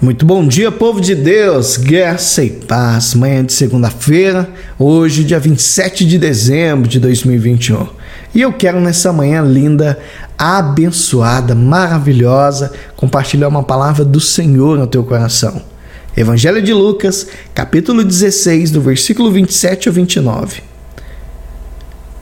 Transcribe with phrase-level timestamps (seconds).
[0.00, 3.16] Muito bom dia, povo de Deus, graça e paz.
[3.16, 7.88] Manhã de segunda-feira, hoje, dia 27 de dezembro de 2021.
[8.32, 9.98] E eu quero nessa manhã linda,
[10.38, 15.60] abençoada, maravilhosa, compartilhar uma palavra do Senhor no teu coração.
[16.16, 20.62] Evangelho de Lucas, capítulo 16, do versículo 27 ao 29.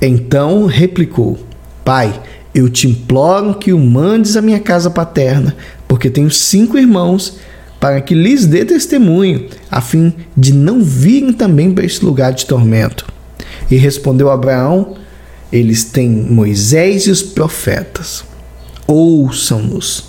[0.00, 1.38] Então replicou:
[1.84, 2.22] Pai,
[2.54, 5.54] eu te imploro que o mandes à minha casa paterna,
[5.86, 7.38] porque tenho cinco irmãos
[7.86, 12.44] para que lhes dê testemunho, a fim de não virem também para este lugar de
[12.44, 13.06] tormento.
[13.70, 14.96] E respondeu Abraão:
[15.52, 18.24] Eles têm Moisés e os profetas.
[18.88, 20.08] Ouçam-nos.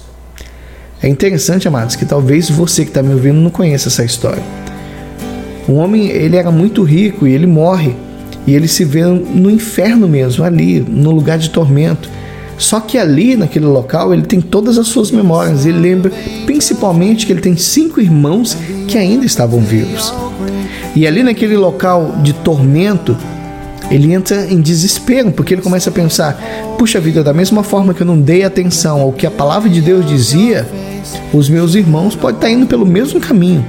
[1.04, 4.42] É interessante, amados, que talvez você que está me ouvindo não conheça essa história.
[5.70, 7.96] Um homem, ele era muito rico e ele morre.
[8.48, 12.10] E ele se vê no inferno mesmo, ali, no lugar de tormento.
[12.58, 15.66] Só que ali, naquele local, ele tem todas as suas memórias.
[15.66, 16.12] Ele lembra
[16.46, 18.58] principalmente que ele tem cinco irmãos
[18.88, 20.14] que ainda estavam vivos.
[20.96, 23.16] E ali, naquele local de tormento,
[23.92, 26.34] ele entra em desespero, porque ele começa a pensar:
[26.78, 29.82] puxa vida, da mesma forma que eu não dei atenção ao que a palavra de
[29.82, 30.68] Deus dizia,
[31.32, 33.66] os meus irmãos podem estar indo pelo mesmo caminho.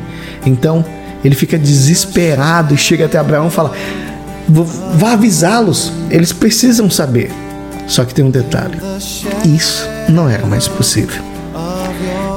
[0.46, 0.84] Então,
[1.22, 3.72] ele fica desesperado e chega até Abraão e fala:
[4.48, 7.30] vá avisá-los, eles precisam saber.
[7.88, 8.78] Só que tem um detalhe:
[9.44, 11.22] isso não era mais possível.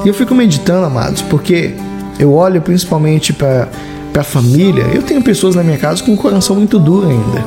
[0.04, 1.74] E eu fico meditando, amados, porque
[2.18, 3.68] eu olho principalmente para
[4.18, 4.84] a família.
[4.92, 7.44] Eu tenho pessoas na minha casa com um coração muito duro ainda.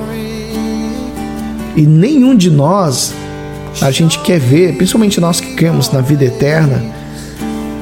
[1.75, 3.13] E nenhum de nós
[3.81, 6.81] a gente quer ver, principalmente nós que cremos na vida eterna,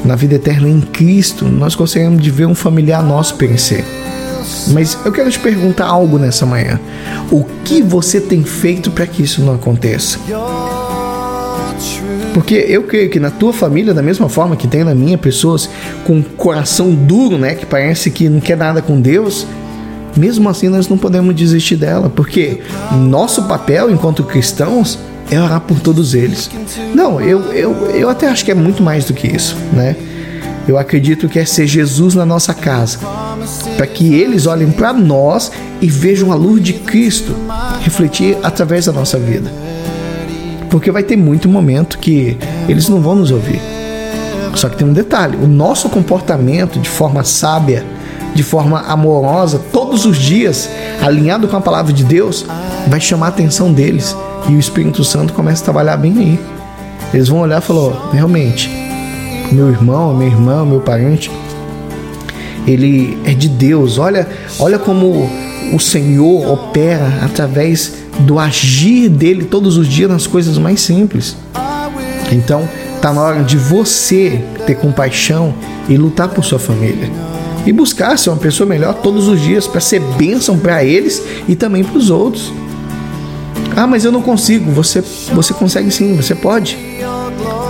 [0.04, 3.86] na vida eterna em Cristo, nós gostaríamos de ver um familiar nosso perecer.
[4.70, 6.80] Mas eu quero te perguntar algo nessa manhã.
[7.32, 10.20] O que você tem feito para que isso não aconteça?
[12.34, 15.70] Porque eu creio que na tua família, da mesma forma que tem na minha, pessoas
[16.06, 19.46] com coração duro, né, que parece que não quer nada com Deus,
[20.18, 24.98] mesmo assim nós não podemos desistir dela, porque nosso papel enquanto cristãos
[25.30, 26.50] é orar por todos eles.
[26.94, 29.96] Não, eu, eu, eu até acho que é muito mais do que isso, né?
[30.68, 33.00] Eu acredito que é ser Jesus na nossa casa,
[33.76, 35.52] para que eles olhem para nós
[35.82, 37.36] e vejam a luz de Cristo
[37.82, 39.52] refletir através da nossa vida.
[40.70, 42.38] Porque vai ter muito momento que
[42.68, 43.62] eles não vão nos ouvir.
[44.56, 47.86] Só que tem um detalhe: o nosso comportamento de forma sábia,
[48.34, 50.70] de forma amorosa, todos os dias,
[51.02, 52.46] alinhado com a palavra de Deus,
[52.88, 54.16] vai chamar a atenção deles
[54.48, 56.40] e o Espírito Santo começa a trabalhar bem aí.
[57.14, 58.70] Eles vão olhar e falar: realmente,
[59.52, 61.32] meu irmão, minha irmã, meu parente,
[62.66, 63.98] ele é de Deus.
[63.98, 64.28] Olha,
[64.60, 65.30] olha como
[65.74, 71.36] o Senhor opera através do agir dele todos os dias nas coisas mais simples.
[72.32, 72.68] Então,
[73.02, 75.54] tá na hora de você ter compaixão
[75.88, 77.10] e lutar por sua família.
[77.66, 81.56] E buscar ser uma pessoa melhor todos os dias para ser bênção para eles e
[81.56, 82.52] também para os outros.
[83.76, 84.72] Ah, mas eu não consigo.
[84.72, 85.02] Você,
[85.34, 86.78] você consegue sim, você pode.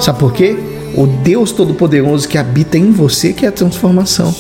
[0.02, 0.58] Sabe por quê?
[0.96, 4.34] O Deus Todo-Poderoso que habita em você, que é a transformação.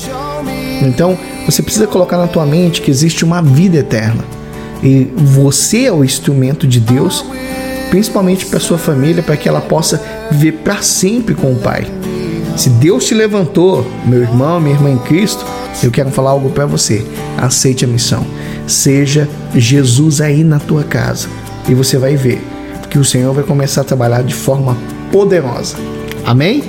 [0.81, 4.23] Então, você precisa colocar na tua mente que existe uma vida eterna.
[4.81, 7.25] E você é o instrumento de Deus,
[7.89, 11.87] principalmente para sua família, para que ela possa viver para sempre com o Pai.
[12.57, 15.45] Se Deus te levantou, meu irmão, minha irmã em Cristo,
[15.81, 17.03] eu quero falar algo para você.
[17.37, 18.25] Aceite a missão.
[18.67, 21.27] Seja Jesus aí na tua casa
[21.67, 22.41] e você vai ver
[22.89, 24.77] que o Senhor vai começar a trabalhar de forma
[25.11, 25.75] poderosa.
[26.25, 26.63] Amém?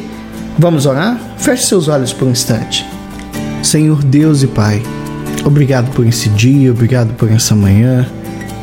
[0.59, 1.19] Vamos orar?
[1.39, 2.85] Feche seus olhos por um instante.
[3.63, 4.83] Senhor Deus e Pai,
[5.45, 8.07] obrigado por esse dia, obrigado por essa manhã,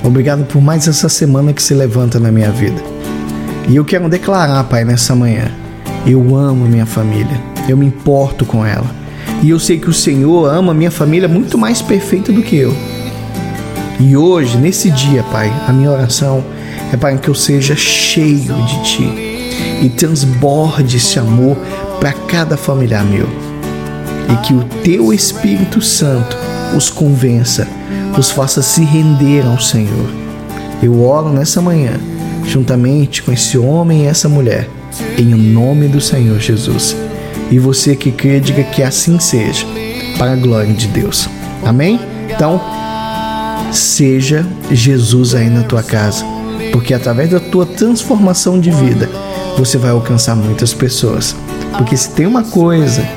[0.03, 2.81] obrigado por mais essa semana que se levanta na minha vida.
[3.69, 5.49] E eu quero declarar, Pai, nessa manhã,
[6.05, 8.87] eu amo minha família, eu me importo com ela.
[9.41, 12.75] E eu sei que o Senhor ama minha família muito mais perfeita do que eu.
[13.97, 16.43] E hoje, nesse dia, Pai, a minha oração
[16.91, 19.30] é para que eu seja cheio de Ti
[19.81, 21.57] e transborde esse amor
[21.99, 23.27] para cada familiar meu.
[24.29, 26.37] E que o teu Espírito Santo
[26.75, 27.67] os convença,
[28.17, 30.09] os faça se render ao Senhor.
[30.81, 31.93] Eu oro nessa manhã,
[32.45, 34.69] juntamente com esse homem e essa mulher,
[35.17, 36.95] em nome do Senhor Jesus.
[37.49, 39.65] E você que crê, diga que assim seja,
[40.17, 41.29] para a glória de Deus.
[41.63, 41.99] Amém?
[42.29, 42.61] Então,
[43.71, 46.25] seja Jesus aí na tua casa,
[46.71, 49.09] porque através da tua transformação de vida,
[49.57, 51.35] você vai alcançar muitas pessoas.
[51.77, 53.07] Porque se tem uma coisa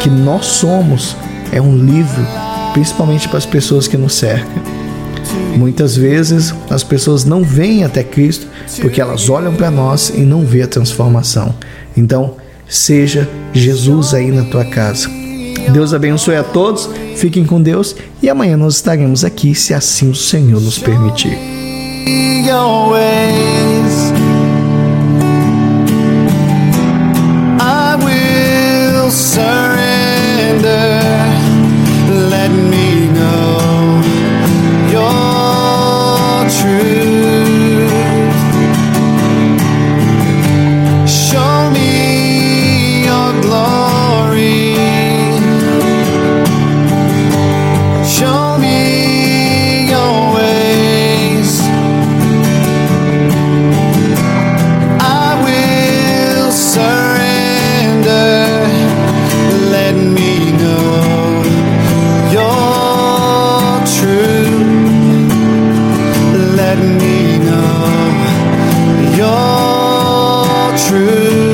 [0.00, 1.16] que nós somos,
[1.50, 2.26] é um livro,
[2.72, 4.62] principalmente para as pessoas que nos cercam.
[5.56, 8.46] Muitas vezes as pessoas não vêm até Cristo
[8.80, 11.54] porque elas olham para nós e não vê a transformação.
[11.96, 12.36] Então,
[12.68, 15.08] seja Jesus aí na tua casa.
[15.72, 20.14] Deus abençoe a todos, fiquem com Deus e amanhã nós estaremos aqui, se assim o
[20.14, 21.61] Senhor nos permitir.
[22.08, 24.31] your ways.
[66.98, 68.16] me know
[69.16, 71.51] your truth.